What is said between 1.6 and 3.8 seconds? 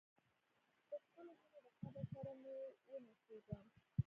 د قبر سره مې ونڅیږم.